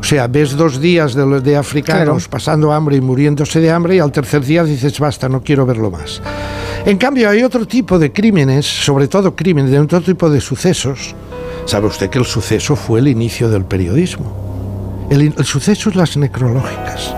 O 0.01 0.05
sea, 0.05 0.27
ves 0.29 0.57
dos 0.57 0.81
días 0.81 1.15
de, 1.15 1.27
los- 1.27 1.43
de 1.43 1.57
africanos 1.57 2.25
Claro. 2.25 2.31
pasando 2.31 2.73
hambre 2.73 2.97
y 2.97 3.01
muriéndose 3.01 3.61
de 3.61 3.71
hambre 3.71 3.97
y 3.97 3.99
al 3.99 4.13
tercer 4.13 4.45
día 4.45 4.63
dices, 4.63 4.99
basta, 5.01 5.29
no 5.29 5.43
quiero 5.43 5.67
verlo 5.67 5.91
más. 5.91 6.23
En 6.85 6.99
cambio, 6.99 7.29
hay 7.29 7.43
otro 7.43 7.67
tipo 7.67 7.99
de 7.99 8.13
crímenes, 8.13 8.65
sobre 8.67 9.09
todo 9.09 9.35
crímenes, 9.35 9.71
de 9.73 9.81
otro 9.81 10.01
tipo 10.01 10.31
de 10.31 10.41
sucesos. 10.41 11.15
¿Sabe 11.65 11.87
usted 11.89 12.11
que 12.11 12.19
el 12.21 12.25
suceso 12.25 12.77
fue 12.77 13.01
el 13.01 13.09
inicio 13.09 13.49
del 13.51 13.65
periodismo? 13.65 15.07
El 15.11 15.35
suceso 15.45 15.91
es 15.91 15.97
las 15.97 16.17
necrológicas. 16.17 17.13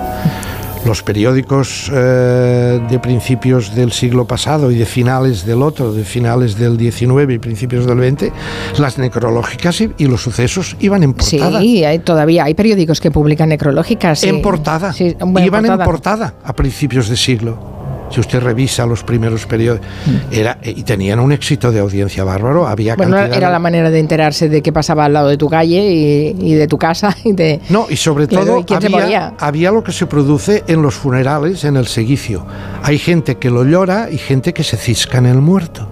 Los 0.89 1.03
periódicos 1.03 1.93
eh, 1.95 2.81
de 2.89 2.99
principios 2.99 3.75
del 3.75 3.93
siglo 3.93 4.25
pasado 4.27 4.71
y 4.71 4.77
de 4.77 4.87
finales 4.87 5.45
del 5.45 5.61
otro, 5.61 5.93
de 5.93 6.03
finales 6.03 6.57
del 6.57 6.79
19 6.79 7.35
y 7.35 7.39
principios 7.39 7.85
del 7.85 7.99
20, 7.99 8.33
las 8.79 8.97
necrológicas 8.97 9.83
y, 9.83 9.93
y 9.99 10.07
los 10.07 10.23
sucesos 10.23 10.79
iban 10.81 11.03
en 11.03 11.13
portada. 11.13 11.61
Sí, 11.61 11.85
hay, 11.85 11.99
todavía 11.99 12.45
hay 12.45 12.55
periódicos 12.55 13.03
que 13.03 13.11
publican 13.11 13.51
necrológicas. 13.51 14.25
En 14.25 14.41
portada. 14.41 14.95
Sí, 14.95 15.15
bueno, 15.21 15.47
Iban 15.47 15.65
portada. 15.67 15.85
en 15.85 15.91
portada 15.91 16.35
a 16.43 16.55
principios 16.55 17.11
de 17.11 17.19
siglo. 17.19 17.78
Si 18.11 18.21
usted 18.21 18.41
revisa 18.41 18.87
los 18.87 19.03
primeros 19.05 19.45
periódicos, 19.47 19.87
era, 20.31 20.59
y 20.63 20.83
tenían 20.83 21.21
un 21.21 21.31
éxito 21.33 21.71
de 21.71 21.81
audiencia 21.81 22.25
bárbaro. 22.25 22.67
Había 22.67 22.95
Mm. 22.95 22.97
Bueno, 22.97 23.17
cantidad 23.17 23.37
era 23.39 23.47
de- 23.49 23.53
la 23.53 23.59
manera 23.59 23.91
de 23.91 23.99
enterarse 24.01 24.49
de 24.49 24.63
qué 24.63 24.73
pasaba 24.73 25.05
al 25.05 25.13
lado 25.13 25.29
de 25.29 25.37
tu 25.37 25.49
calle 25.49 25.91
y, 25.93 26.37
y 26.41 26.55
de 26.55 26.67
tu 26.67 26.79
casa 26.79 27.15
y 27.25 27.33
de... 27.33 27.61
No, 27.69 27.87
y 27.91 27.97
sobre 27.97 28.27
todo 28.27 28.61
¿y 28.61 28.65
quién 28.65 28.81
se 28.81 28.87
había, 28.97 29.35
había 29.39 29.71
lo 29.71 29.85
que 29.85 29.93
se 29.93 30.07
produce 30.07 30.65
en 30.67 30.81
los 30.83 30.95
funerales, 30.95 31.65
en 31.65 31.77
el 31.77 31.87
seguicio. 31.87 32.47
Hay 32.83 32.99
gente 32.99 33.37
que 33.37 33.51
lo 33.51 33.65
llora 33.65 34.09
y 34.11 34.19
gente 34.19 34.53
que 34.55 34.65
se 34.65 34.77
cisca 34.77 35.19
en 35.19 35.27
el 35.27 35.39
muerto. 35.41 35.87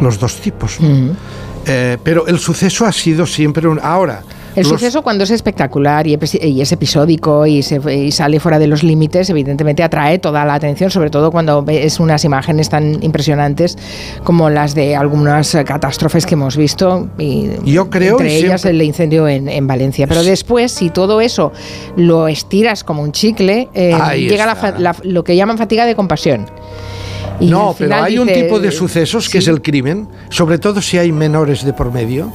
Los 0.00 0.18
dos 0.18 0.36
tipos. 0.40 0.80
Mm. 0.80 1.10
Eh, 1.66 1.98
pero 2.02 2.26
el 2.26 2.38
suceso 2.38 2.86
ha 2.86 2.92
sido 2.92 3.26
siempre 3.26 3.68
un... 3.68 3.78
Ahora... 3.82 4.22
El 4.58 4.62
los- 4.64 4.72
suceso 4.80 5.02
cuando 5.02 5.24
es 5.24 5.30
espectacular 5.30 6.06
y, 6.06 6.14
es 6.60 6.72
episódico 6.72 7.46
y, 7.46 7.62
se, 7.62 7.80
y 7.94 8.10
sale 8.12 8.40
fuera 8.40 8.58
de 8.58 8.66
los 8.66 8.82
límites, 8.82 9.30
evidentemente 9.30 9.82
atrae 9.82 10.18
toda 10.18 10.44
la 10.44 10.54
atención, 10.54 10.90
sobre 10.90 11.10
todo 11.10 11.30
cuando 11.30 11.62
ves 11.62 12.00
unas 12.00 12.24
imágenes 12.24 12.68
tan 12.68 13.02
impresionantes 13.02 13.76
como 14.24 14.50
las 14.50 14.74
de 14.74 14.96
algunas 14.96 15.56
catástrofes 15.64 16.26
que 16.26 16.34
hemos 16.34 16.56
visto, 16.56 17.08
y 17.18 17.48
Yo 17.64 17.90
creo, 17.90 18.12
entre 18.20 18.36
ellas 18.36 18.60
siempre- 18.62 18.70
el 18.70 18.82
incendio 18.82 19.28
en, 19.28 19.48
en 19.48 19.66
Valencia. 19.66 20.06
Pero 20.06 20.22
después, 20.22 20.72
si 20.72 20.90
todo 20.90 21.20
eso 21.20 21.52
lo 21.96 22.28
estiras 22.28 22.84
como 22.84 23.02
un 23.02 23.12
chicle, 23.12 23.68
eh, 23.74 23.96
llega 24.18 24.46
la 24.46 24.74
la- 24.78 24.96
lo 25.02 25.24
que 25.24 25.36
llaman 25.36 25.58
fatiga 25.58 25.86
de 25.86 25.94
compasión. 25.94 26.46
Y 27.40 27.46
no, 27.46 27.74
pero 27.78 27.94
hay 27.94 28.18
un 28.18 28.26
tipo 28.26 28.58
de 28.58 28.72
sucesos 28.72 29.26
que 29.28 29.32
sí. 29.32 29.38
es 29.38 29.48
el 29.48 29.62
crimen, 29.62 30.08
sobre 30.28 30.58
todo 30.58 30.82
si 30.82 30.98
hay 30.98 31.12
menores 31.12 31.64
de 31.64 31.72
por 31.72 31.92
medio, 31.92 32.32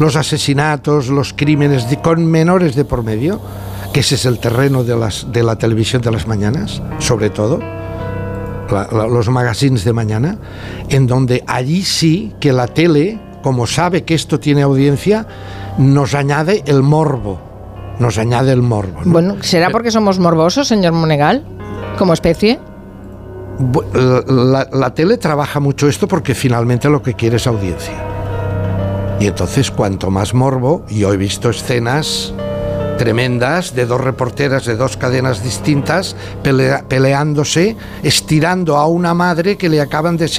los 0.00 0.16
asesinatos, 0.16 1.08
los 1.08 1.32
crímenes 1.32 1.88
de- 1.88 2.00
con 2.00 2.26
menores 2.26 2.74
de 2.74 2.84
por 2.84 3.02
medio, 3.02 3.40
que 3.92 4.00
ese 4.00 4.16
es 4.16 4.24
el 4.26 4.38
terreno 4.38 4.82
de, 4.84 4.96
las, 4.96 5.26
de 5.32 5.42
la 5.42 5.56
televisión 5.56 6.02
de 6.02 6.10
las 6.10 6.26
mañanas, 6.26 6.82
sobre 6.98 7.30
todo, 7.30 7.58
la- 8.70 8.88
la- 8.90 9.06
los 9.06 9.28
magazines 9.28 9.84
de 9.84 9.92
mañana, 9.92 10.38
en 10.88 11.06
donde 11.06 11.44
allí 11.46 11.82
sí 11.82 12.34
que 12.40 12.52
la 12.52 12.66
tele, 12.66 13.20
como 13.42 13.66
sabe 13.66 14.02
que 14.04 14.14
esto 14.14 14.40
tiene 14.40 14.62
audiencia, 14.62 15.26
nos 15.78 16.14
añade 16.14 16.62
el 16.66 16.82
morbo, 16.82 17.38
nos 17.98 18.18
añade 18.18 18.52
el 18.52 18.62
morbo. 18.62 19.00
¿no? 19.04 19.12
Bueno, 19.12 19.36
¿será 19.42 19.70
porque 19.70 19.90
somos 19.90 20.18
morbosos, 20.18 20.66
señor 20.66 20.92
Monegal, 20.92 21.44
como 21.98 22.12
especie? 22.14 22.58
La 24.26 24.92
tele 24.94 25.18
trabaja 25.18 25.60
mucho 25.60 25.88
esto 25.88 26.08
porque 26.08 26.34
finalmente 26.34 26.88
lo 26.88 27.02
que 27.02 27.14
quiere 27.14 27.36
es 27.36 27.46
audiencia. 27.46 27.94
Y 29.20 29.26
entonces 29.26 29.70
cuanto 29.70 30.10
más 30.10 30.34
morbo, 30.34 30.84
yo 30.88 31.12
he 31.12 31.16
visto 31.16 31.50
escenas 31.50 32.32
tremendas 32.98 33.74
de 33.74 33.86
dos 33.86 34.00
reporteras 34.00 34.66
de 34.66 34.76
dos 34.76 34.96
cadenas 34.96 35.42
distintas 35.42 36.14
pelea- 36.44 36.84
peleándose, 36.88 37.76
estirando 38.04 38.76
a 38.76 38.86
una 38.86 39.14
madre 39.14 39.56
que 39.56 39.68
le 39.68 39.80
acaban 39.80 40.16
de, 40.16 40.30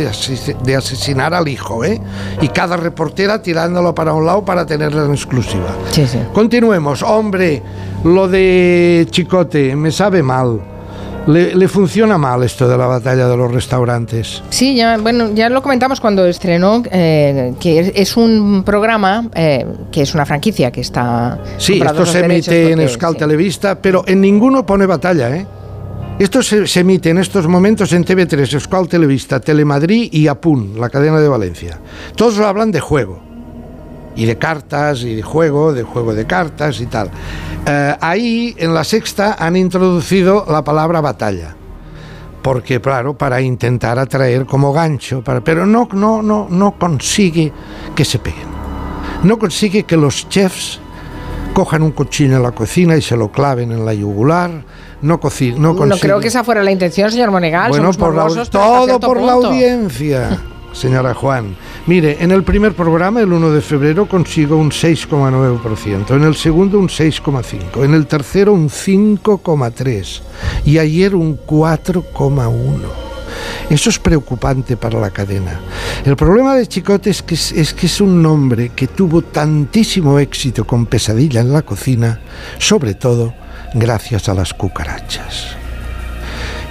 de 0.63 0.75
asesinar 0.75 1.33
al 1.33 1.49
hijo, 1.49 1.83
¿eh? 1.83 1.99
Y 2.41 2.47
cada 2.49 2.77
reportera 2.77 3.41
tirándolo 3.41 3.93
para 3.93 4.13
un 4.13 4.25
lado 4.25 4.45
para 4.45 4.65
tenerla 4.65 5.03
en 5.03 5.11
exclusiva. 5.11 5.67
Sí, 5.91 6.07
sí. 6.07 6.19
Continuemos. 6.33 7.03
Hombre, 7.03 7.61
lo 8.05 8.27
de 8.29 9.05
Chicote 9.09 9.75
me 9.75 9.91
sabe 9.91 10.23
mal. 10.23 10.61
Le, 11.27 11.55
le 11.55 11.67
funciona 11.67 12.17
mal 12.17 12.43
esto 12.43 12.67
de 12.67 12.77
la 12.77 12.85
batalla 12.85 13.27
de 13.27 13.35
los 13.35 13.51
restaurantes. 13.51 14.43
Sí, 14.49 14.75
ya, 14.75 14.97
bueno, 14.97 15.31
ya 15.33 15.49
lo 15.49 15.63
comentamos 15.63 15.99
cuando 15.99 16.25
estrenó, 16.27 16.83
eh, 16.91 17.53
que 17.59 17.79
es, 17.79 17.91
es 17.95 18.17
un 18.17 18.63
programa 18.63 19.27
eh, 19.33 19.65
que 19.91 20.03
es 20.03 20.13
una 20.13 20.25
franquicia 20.25 20.71
que 20.71 20.81
está. 20.81 21.39
Sí, 21.57 21.81
esto 21.83 22.05
se 22.05 22.19
emite 22.19 22.71
en 22.71 22.79
Euskal 22.79 23.13
sí. 23.13 23.19
Televista, 23.19 23.81
pero 23.81 24.03
en 24.07 24.21
ninguno 24.21 24.65
pone 24.65 24.85
batalla, 24.85 25.35
¿eh? 25.35 25.47
Esto 26.19 26.41
se, 26.41 26.65
se 26.67 26.79
emite 26.79 27.09
en 27.09 27.17
estos 27.17 27.47
momentos 27.47 27.91
en 27.91 28.05
TV3, 28.05 28.53
Euskal 28.53 28.87
Televista, 28.87 29.39
Telemadrid 29.39 30.13
y 30.13 30.27
Apun, 30.27 30.79
la 30.79 30.89
cadena 30.89 31.19
de 31.19 31.27
Valencia. 31.27 31.79
Todos 32.15 32.39
hablan 32.39 32.71
de 32.71 32.79
juego. 32.79 33.34
Y 34.15 34.25
de 34.25 34.37
cartas 34.37 35.03
y 35.03 35.15
de 35.15 35.21
juego, 35.21 35.73
de 35.73 35.83
juego 35.83 36.13
de 36.13 36.25
cartas 36.25 36.79
y 36.81 36.85
tal. 36.85 37.09
Eh, 37.65 37.95
ahí 37.99 38.55
en 38.57 38.73
la 38.73 38.83
sexta 38.83 39.35
han 39.39 39.55
introducido 39.55 40.45
la 40.49 40.63
palabra 40.63 41.01
batalla. 41.01 41.55
Porque, 42.41 42.79
claro, 42.79 43.17
para 43.17 43.41
intentar 43.41 43.97
atraer 43.97 44.45
como 44.45 44.71
gancho, 44.71 45.23
para, 45.23 45.41
pero 45.41 45.65
no, 45.65 45.89
no, 45.93 46.21
no, 46.21 46.47
no 46.49 46.77
consigue 46.77 47.51
que 47.95 48.05
se 48.05 48.19
peguen. 48.19 48.47
No 49.23 49.39
consigue 49.39 49.83
que 49.83 49.97
los 49.97 50.29
chefs 50.29 50.79
cojan 51.55 51.81
un 51.81 51.91
cuchillo 51.91 52.35
en 52.35 52.43
la 52.43 52.51
cocina 52.51 52.95
y 52.95 53.01
se 53.01 53.17
lo 53.17 53.31
claven 53.31 53.71
en 53.71 53.83
la 53.83 53.93
yugular. 53.93 54.51
No, 55.01 55.19
no, 55.57 55.85
No 55.85 55.97
creo 55.97 56.19
que 56.19 56.27
esa 56.27 56.43
fuera 56.43 56.63
la 56.63 56.71
intención, 56.71 57.11
señor 57.11 57.31
Monegal. 57.31 57.69
bueno, 57.69 57.85
somos 57.85 57.97
por 57.97 58.13
morbosos, 58.13 58.49
todo 58.49 58.99
por 58.99 59.21
la 59.21 59.33
audiencia, 59.33 60.39
señora 60.75 61.13
Juan. 61.13 61.55
Mire, 61.87 62.17
en 62.19 62.31
el 62.31 62.43
primer 62.43 62.73
programa, 62.73 63.21
el 63.21 63.31
1 63.31 63.51
de 63.51 63.61
febrero, 63.61 64.07
consigo 64.07 64.57
un 64.57 64.71
6,9%, 64.71 66.15
en 66.15 66.23
el 66.23 66.35
segundo 66.35 66.77
un 66.77 66.89
6,5%, 66.89 67.83
en 67.83 67.93
el 67.93 68.05
tercero 68.05 68.53
un 68.53 68.69
5,3% 68.69 70.21
y 70.65 70.77
ayer 70.77 71.15
un 71.15 71.39
4,1%. 71.39 73.05
Eso 73.69 73.89
es 73.89 73.99
preocupante 73.99 74.77
para 74.77 74.99
la 74.99 75.09
cadena. 75.09 75.59
El 76.05 76.15
problema 76.15 76.55
de 76.55 76.67
Chicote 76.67 77.09
es 77.09 77.23
que 77.23 77.35
es, 77.35 78.01
un 78.01 78.21
nombre 78.21 78.69
que 78.69 78.87
tuvo 78.87 79.23
tantísimo 79.23 80.19
éxito 80.19 80.65
con 80.65 80.85
Pesadilla 80.85 81.41
en 81.41 81.51
la 81.51 81.63
cocina, 81.63 82.21
sobre 82.59 82.93
todo 82.93 83.33
gracias 83.73 84.29
a 84.29 84.33
las 84.33 84.53
cucarachas. 84.53 85.55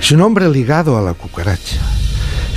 Es 0.00 0.12
un 0.12 0.20
hombre 0.20 0.48
ligado 0.48 0.96
a 0.96 1.00
la 1.00 1.14
cucaracha. 1.14 1.80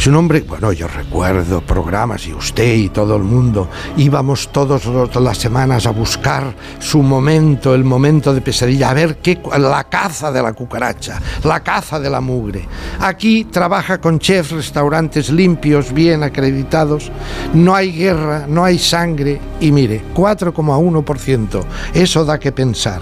Es 0.07 0.11
un 0.11 0.19
hombre, 0.19 0.39
bueno, 0.39 0.71
yo 0.71 0.87
recuerdo 0.87 1.59
programas 1.59 2.25
y 2.27 2.33
usted 2.33 2.75
y 2.75 2.87
todo 2.87 3.17
el 3.17 3.23
mundo 3.23 3.67
íbamos 3.97 4.53
todas 4.53 4.85
las 5.17 5.37
semanas 5.37 5.85
a 5.85 5.91
buscar 5.91 6.55
su 6.79 7.03
momento, 7.03 7.75
el 7.75 7.83
momento 7.83 8.33
de 8.33 8.39
pesadilla, 8.39 8.89
a 8.89 8.93
ver 8.93 9.17
qué, 9.17 9.37
la 9.59 9.83
caza 9.89 10.31
de 10.31 10.41
la 10.41 10.53
cucaracha, 10.53 11.21
la 11.43 11.59
caza 11.59 11.99
de 11.99 12.09
la 12.09 12.21
mugre. 12.21 12.65
Aquí 13.01 13.43
trabaja 13.51 13.99
con 13.99 14.17
chefs, 14.17 14.51
restaurantes 14.51 15.29
limpios, 15.29 15.91
bien 15.91 16.23
acreditados, 16.23 17.11
no 17.53 17.75
hay 17.75 17.91
guerra, 17.91 18.45
no 18.47 18.63
hay 18.63 18.79
sangre 18.79 19.41
y 19.59 19.73
mire, 19.73 20.01
4,1%, 20.15 21.65
eso 21.93 22.23
da 22.23 22.39
que 22.39 22.53
pensar. 22.53 23.01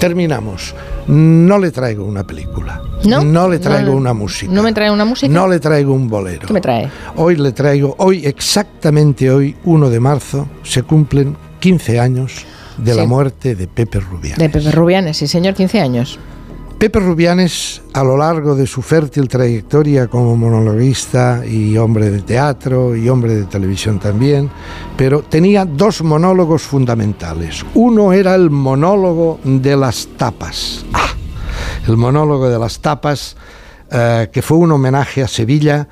Terminamos. 0.00 0.74
No 1.06 1.58
le 1.58 1.70
traigo 1.70 2.04
una 2.04 2.26
película. 2.26 2.82
¿No? 3.04 3.48
le 3.48 3.58
traigo 3.58 3.90
No, 3.92 3.96
una 3.96 4.14
música. 4.14 4.50
¿No 4.52 4.62
me 4.62 4.72
trae 4.72 4.90
una 4.90 5.04
música? 5.04 5.32
No 5.32 5.46
le 5.46 5.60
traigo 5.60 5.92
un 5.92 6.08
bolero. 6.08 6.46
¿Qué 6.46 6.52
me 6.52 6.60
trae? 6.60 6.90
Hoy 7.16 7.36
le 7.36 7.52
traigo, 7.52 7.94
hoy 7.98 8.24
exactamente 8.26 9.30
hoy, 9.30 9.54
1 9.64 9.90
de 9.90 10.00
marzo, 10.00 10.48
se 10.62 10.82
cumplen 10.82 11.36
15 11.60 12.00
años 12.00 12.44
de 12.78 12.94
la 12.94 13.04
muerte 13.04 13.54
de 13.54 13.66
Pepe 13.66 14.00
Rubianes. 14.00 14.38
De 14.38 14.48
Pepe 14.48 14.70
Rubianes, 14.70 15.16
sí, 15.16 15.28
señor, 15.28 15.54
15 15.54 15.80
años. 15.80 16.18
Pepe 16.84 17.00
Rubianes, 17.00 17.80
a 17.94 18.04
lo 18.04 18.14
largo 18.14 18.54
de 18.54 18.66
su 18.66 18.82
fértil 18.82 19.26
trayectoria 19.26 20.06
como 20.06 20.36
monologuista 20.36 21.40
y 21.46 21.78
hombre 21.78 22.10
de 22.10 22.20
teatro 22.20 22.94
y 22.94 23.08
hombre 23.08 23.36
de 23.36 23.44
televisión 23.44 23.98
también, 23.98 24.50
pero 24.94 25.22
tenía 25.22 25.64
dos 25.64 26.02
monólogos 26.02 26.60
fundamentales. 26.60 27.64
Uno 27.72 28.12
era 28.12 28.34
el 28.34 28.50
monólogo 28.50 29.40
de 29.44 29.74
las 29.78 30.08
tapas. 30.18 30.84
Ah, 30.92 31.08
el 31.88 31.96
monólogo 31.96 32.50
de 32.50 32.58
las 32.58 32.78
tapas, 32.80 33.34
eh, 33.90 34.28
que 34.30 34.42
fue 34.42 34.58
un 34.58 34.72
homenaje 34.72 35.22
a 35.22 35.28
Sevilla. 35.28 35.88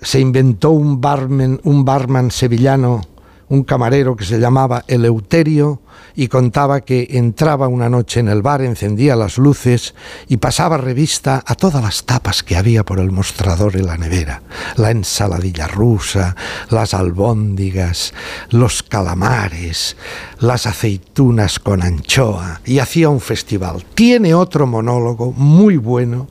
Se 0.00 0.18
inventó 0.18 0.70
un 0.70 1.02
barman, 1.02 1.60
un 1.64 1.84
barman 1.84 2.30
sevillano, 2.30 3.02
un 3.48 3.64
camarero 3.64 4.16
que 4.16 4.24
se 4.24 4.38
llamaba 4.38 4.84
Eleuterio 4.86 5.80
y 6.14 6.28
contaba 6.28 6.80
que 6.80 7.08
entraba 7.12 7.68
una 7.68 7.88
noche 7.88 8.20
en 8.20 8.28
el 8.28 8.42
bar, 8.42 8.62
encendía 8.62 9.16
las 9.16 9.38
luces 9.38 9.94
y 10.26 10.36
pasaba 10.38 10.76
revista 10.76 11.42
a 11.46 11.54
todas 11.54 11.82
las 11.82 12.04
tapas 12.04 12.42
que 12.42 12.56
había 12.56 12.84
por 12.84 12.98
el 12.98 13.10
mostrador 13.10 13.76
en 13.76 13.86
la 13.86 13.96
nevera. 13.96 14.42
La 14.76 14.90
ensaladilla 14.90 15.66
rusa, 15.66 16.36
las 16.70 16.92
albóndigas, 16.94 18.12
los 18.50 18.82
calamares, 18.82 19.96
las 20.40 20.66
aceitunas 20.66 21.58
con 21.58 21.82
anchoa 21.82 22.60
y 22.64 22.80
hacía 22.80 23.08
un 23.08 23.20
festival. 23.20 23.84
Tiene 23.94 24.34
otro 24.34 24.66
monólogo 24.66 25.32
muy 25.32 25.76
bueno 25.76 26.28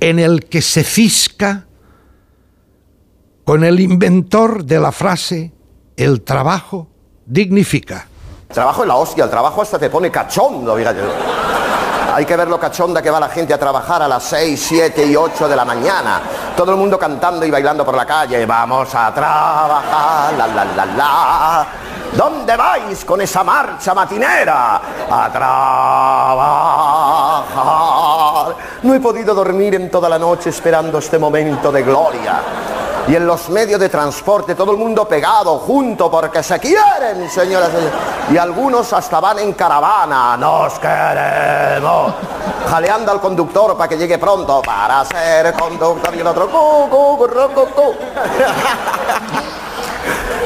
en 0.00 0.18
el 0.18 0.44
que 0.44 0.62
se 0.62 0.84
cisca 0.84 1.66
con 3.44 3.64
el 3.64 3.80
inventor 3.80 4.64
de 4.64 4.80
la 4.80 4.92
frase 4.92 5.55
el 5.96 6.22
trabajo 6.22 6.88
dignifica. 7.24 8.06
Trabajo 8.52 8.82
en 8.82 8.88
la 8.88 8.96
hostia, 8.96 9.24
el 9.24 9.30
trabajo 9.30 9.62
hasta 9.62 9.78
te 9.78 9.90
pone 9.90 10.10
cachondo, 10.10 10.76
fíjate. 10.76 11.00
Hay 12.14 12.24
que 12.24 12.36
ver 12.36 12.48
lo 12.48 12.58
cachonda 12.58 13.02
que 13.02 13.10
va 13.10 13.20
la 13.20 13.28
gente 13.28 13.52
a 13.52 13.58
trabajar 13.58 14.00
a 14.02 14.08
las 14.08 14.22
6, 14.24 14.64
7 14.68 15.04
y 15.04 15.14
8 15.16 15.48
de 15.48 15.56
la 15.56 15.66
mañana. 15.66 16.22
Todo 16.56 16.70
el 16.72 16.78
mundo 16.78 16.98
cantando 16.98 17.44
y 17.44 17.50
bailando 17.50 17.84
por 17.84 17.94
la 17.94 18.06
calle. 18.06 18.46
Vamos 18.46 18.94
a 18.94 19.12
trabajar, 19.12 20.32
la 20.32 20.46
la 20.46 20.64
la 20.64 20.86
la. 20.86 21.66
¿Dónde 22.16 22.56
vais 22.56 23.04
con 23.04 23.20
esa 23.20 23.44
marcha 23.44 23.92
matinera? 23.92 24.80
A 25.10 25.30
trabajar. 27.44 28.56
No 28.82 28.94
he 28.94 29.00
podido 29.00 29.34
dormir 29.34 29.74
en 29.74 29.90
toda 29.90 30.08
la 30.08 30.18
noche 30.18 30.48
esperando 30.48 30.96
este 30.98 31.18
momento 31.18 31.70
de 31.70 31.82
gloria. 31.82 32.40
Y 33.08 33.14
en 33.14 33.24
los 33.24 33.48
medios 33.50 33.78
de 33.78 33.88
transporte 33.88 34.56
todo 34.56 34.72
el 34.72 34.78
mundo 34.78 35.06
pegado, 35.06 35.58
junto, 35.58 36.10
porque 36.10 36.42
se 36.42 36.58
quieren, 36.58 37.30
señoras 37.30 37.68
y 37.70 37.76
señores. 37.76 37.92
Y 38.30 38.36
algunos 38.36 38.92
hasta 38.92 39.20
van 39.20 39.38
en 39.38 39.52
caravana, 39.52 40.36
nos 40.36 40.76
queremos. 40.80 42.12
Jaleando 42.68 43.12
al 43.12 43.20
conductor 43.20 43.76
para 43.76 43.88
que 43.88 43.96
llegue 43.96 44.18
pronto, 44.18 44.60
para 44.60 45.04
ser 45.04 45.52
conductor 45.54 46.16
y 46.16 46.18
el 46.18 46.26
otro, 46.26 46.50
cu, 46.50 46.88
cu, 46.90 47.16
cu, 47.16 47.28
cu, 47.54 47.66
cu. 47.76 47.94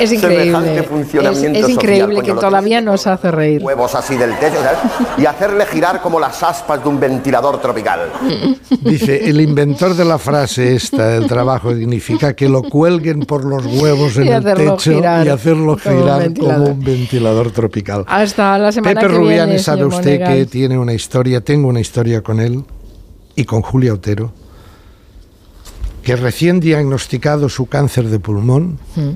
Es 0.01 0.13
increíble. 0.13 0.45
Semejante 0.45 0.81
Es, 0.81 0.87
funcionamiento 0.87 1.59
es 1.59 1.65
social, 1.67 1.71
increíble 1.73 2.23
que 2.23 2.33
todavía 2.33 2.81
nos 2.81 3.07
hace 3.07 3.31
reír. 3.31 3.63
Huevos 3.63 3.95
así 3.95 4.17
del 4.17 4.37
techo, 4.39 4.57
¿sabes? 4.63 4.79
Y 5.19 5.27
hacerle 5.27 5.67
girar 5.67 6.01
como 6.01 6.19
las 6.19 6.43
aspas 6.43 6.83
de 6.83 6.89
un 6.89 6.99
ventilador 6.99 7.61
tropical. 7.61 8.11
Dice, 8.81 9.29
el 9.29 9.41
inventor 9.41 9.95
de 9.95 10.05
la 10.05 10.19
frase 10.19 10.75
esta, 10.75 11.17
el 11.17 11.27
trabajo 11.27 11.75
dignifica, 11.75 12.35
que 12.35 12.49
lo 12.49 12.63
cuelguen 12.63 13.21
por 13.21 13.45
los 13.45 13.65
huevos 13.67 14.17
en 14.17 14.29
el 14.29 14.45
techo 14.45 14.77
girar 14.79 15.27
y 15.27 15.31
hacerlo 15.31 15.77
como 15.83 15.97
un 15.97 16.03
girar 16.03 16.35
como 16.35 16.65
un 16.71 16.85
ventilador 16.85 17.51
tropical. 17.51 18.05
Hasta 18.07 18.59
la 18.59 18.73
semana 18.73 19.01
Pepe 19.01 19.07
que 19.13 19.19
viene, 19.19 19.25
Rubianes 19.31 19.63
sabe 19.63 19.85
usted 19.85 20.21
Monegal. 20.21 20.35
que 20.35 20.47
tiene 20.47 20.79
una 20.79 20.93
historia, 20.95 21.41
tengo 21.41 21.69
una 21.69 21.81
historia 21.81 22.23
con 22.23 22.41
él 22.41 22.65
y 23.37 23.45
con 23.45 23.63
Julia 23.63 23.93
Otero, 23.95 24.33
que 26.03 26.17
recién 26.17 26.61
diagnosticado 26.61 27.49
su 27.49 27.67
cáncer 27.67 28.07
de 28.09 28.19
pulmón, 28.19 28.79
Mm. 28.97 29.11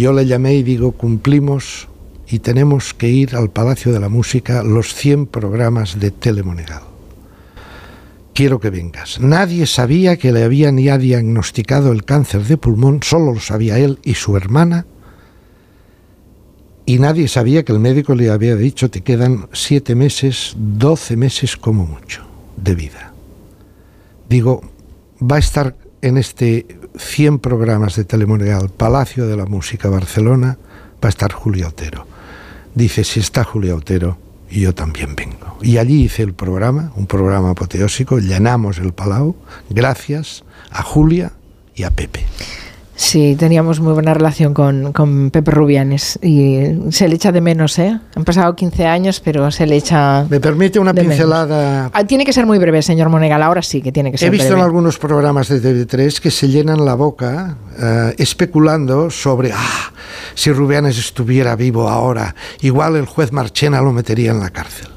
Yo 0.00 0.12
le 0.12 0.26
llamé 0.26 0.54
y 0.54 0.62
digo, 0.62 0.92
cumplimos 0.92 1.88
y 2.28 2.40
tenemos 2.40 2.94
que 2.94 3.08
ir 3.08 3.36
al 3.36 3.50
Palacio 3.50 3.92
de 3.92 4.00
la 4.00 4.08
Música 4.08 4.62
los 4.62 4.94
100 4.94 5.26
programas 5.26 6.00
de 6.00 6.10
Telemonegal. 6.10 6.82
Quiero 8.32 8.58
que 8.58 8.70
vengas. 8.70 9.20
Nadie 9.20 9.66
sabía 9.66 10.16
que 10.16 10.32
le 10.32 10.42
habían 10.42 10.78
ya 10.78 10.98
diagnosticado 10.98 11.92
el 11.92 12.04
cáncer 12.04 12.42
de 12.42 12.56
pulmón, 12.56 13.00
solo 13.04 13.34
lo 13.34 13.40
sabía 13.40 13.78
él 13.78 14.00
y 14.02 14.14
su 14.14 14.36
hermana, 14.36 14.86
y 16.86 16.98
nadie 16.98 17.28
sabía 17.28 17.64
que 17.64 17.72
el 17.72 17.78
médico 17.78 18.14
le 18.14 18.30
había 18.30 18.56
dicho 18.56 18.90
te 18.90 19.02
quedan 19.02 19.48
siete 19.52 19.94
meses, 19.94 20.54
12 20.56 21.16
meses 21.16 21.56
como 21.56 21.86
mucho 21.86 22.26
de 22.56 22.74
vida. 22.74 23.14
Digo, 24.28 24.62
va 25.20 25.36
a 25.36 25.38
estar 25.38 25.76
en 26.02 26.18
este 26.18 26.66
100 26.96 27.38
programas 27.40 27.96
de 27.96 28.04
Telemonegal, 28.04 28.70
Palacio 28.70 29.26
de 29.26 29.36
la 29.36 29.46
Música, 29.46 29.88
Barcelona, 29.88 30.58
va 31.02 31.08
a 31.08 31.08
estar 31.08 31.32
Julia 31.32 31.68
Otero. 31.68 32.06
Dice, 32.74 33.04
si 33.04 33.20
está 33.20 33.44
Julia 33.44 33.74
Otero, 33.74 34.18
yo 34.50 34.74
también 34.74 35.14
vengo. 35.16 35.58
Y 35.60 35.78
allí 35.78 36.04
hice 36.04 36.22
el 36.22 36.34
programa, 36.34 36.92
un 36.96 37.06
programa 37.06 37.50
apoteósico, 37.50 38.18
llenamos 38.18 38.78
el 38.78 38.92
Palau, 38.92 39.36
gracias 39.70 40.44
a 40.70 40.82
Julia 40.82 41.32
y 41.74 41.82
a 41.82 41.90
Pepe. 41.90 42.24
Sí, 42.96 43.34
teníamos 43.36 43.80
muy 43.80 43.92
buena 43.92 44.14
relación 44.14 44.54
con, 44.54 44.92
con 44.92 45.30
Pepe 45.30 45.50
Rubianes 45.50 46.16
y 46.22 46.60
se 46.90 47.08
le 47.08 47.16
echa 47.16 47.32
de 47.32 47.40
menos, 47.40 47.76
¿eh? 47.80 47.98
Han 48.14 48.24
pasado 48.24 48.54
15 48.54 48.86
años, 48.86 49.20
pero 49.20 49.50
se 49.50 49.66
le 49.66 49.76
echa... 49.76 50.26
¿Me 50.30 50.38
permite 50.38 50.78
una 50.78 50.94
pincelada? 50.94 51.90
Ah, 51.92 52.04
tiene 52.04 52.24
que 52.24 52.32
ser 52.32 52.46
muy 52.46 52.58
breve, 52.58 52.82
señor 52.82 53.08
Monegal, 53.08 53.42
ahora 53.42 53.62
sí 53.62 53.82
que 53.82 53.90
tiene 53.90 54.12
que 54.12 54.18
ser 54.18 54.28
He 54.28 54.30
visto 54.30 54.46
breve. 54.46 54.60
en 54.60 54.64
algunos 54.64 54.98
programas 54.98 55.48
de 55.48 55.60
TV3 55.60 56.20
que 56.20 56.30
se 56.30 56.48
llenan 56.48 56.84
la 56.84 56.94
boca 56.94 57.56
eh, 57.76 58.14
especulando 58.18 59.10
sobre 59.10 59.50
ah, 59.52 59.92
si 60.36 60.52
Rubianes 60.52 60.96
estuviera 60.96 61.56
vivo 61.56 61.88
ahora, 61.88 62.36
igual 62.60 62.94
el 62.94 63.06
juez 63.06 63.32
Marchena 63.32 63.80
lo 63.80 63.92
metería 63.92 64.30
en 64.30 64.38
la 64.38 64.50
cárcel. 64.50 64.88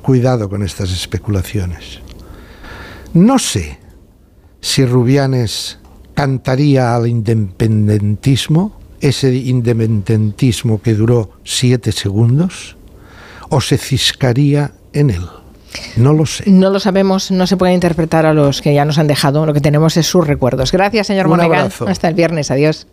Cuidado 0.00 0.48
con 0.48 0.62
estas 0.62 0.90
especulaciones. 0.92 2.00
No 3.12 3.38
sé 3.38 3.78
si 4.62 4.86
Rubianes 4.86 5.78
cantaría 6.18 6.96
al 6.96 7.06
independentismo 7.06 8.72
ese 9.00 9.32
independentismo 9.36 10.82
que 10.82 10.94
duró 10.94 11.30
siete 11.44 11.92
segundos 11.92 12.76
o 13.50 13.60
se 13.60 13.78
ciscaría 13.78 14.72
en 14.92 15.10
él? 15.10 15.22
No 15.94 16.12
lo 16.12 16.26
sé. 16.26 16.50
No 16.50 16.70
lo 16.70 16.80
sabemos, 16.80 17.30
no 17.30 17.46
se 17.46 17.56
puede 17.56 17.72
interpretar 17.72 18.26
a 18.26 18.34
los 18.34 18.62
que 18.62 18.74
ya 18.74 18.84
nos 18.84 18.98
han 18.98 19.06
dejado. 19.06 19.46
Lo 19.46 19.54
que 19.54 19.60
tenemos 19.60 19.96
es 19.96 20.06
sus 20.06 20.26
recuerdos. 20.26 20.72
Gracias, 20.72 21.06
señor 21.06 21.32
abrazo. 21.40 21.86
Hasta 21.86 22.08
el 22.08 22.14
viernes. 22.14 22.50
Adiós. 22.50 22.88